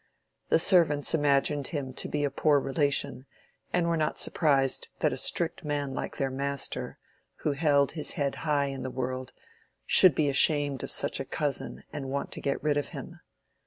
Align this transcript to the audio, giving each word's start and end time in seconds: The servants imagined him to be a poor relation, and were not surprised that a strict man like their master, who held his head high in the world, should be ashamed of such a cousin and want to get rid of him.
The 0.49 0.57
servants 0.57 1.13
imagined 1.13 1.67
him 1.67 1.93
to 1.93 2.07
be 2.07 2.23
a 2.23 2.31
poor 2.31 2.59
relation, 2.59 3.27
and 3.71 3.87
were 3.87 3.95
not 3.97 4.17
surprised 4.17 4.87
that 4.97 5.13
a 5.13 5.15
strict 5.15 5.63
man 5.63 5.93
like 5.93 6.17
their 6.17 6.31
master, 6.31 6.97
who 7.45 7.51
held 7.51 7.91
his 7.91 8.13
head 8.13 8.37
high 8.41 8.65
in 8.65 8.81
the 8.81 8.89
world, 8.89 9.31
should 9.85 10.15
be 10.15 10.27
ashamed 10.27 10.81
of 10.81 10.89
such 10.89 11.19
a 11.19 11.23
cousin 11.23 11.83
and 11.93 12.09
want 12.09 12.31
to 12.31 12.41
get 12.41 12.63
rid 12.63 12.77
of 12.77 12.87
him. 12.87 13.19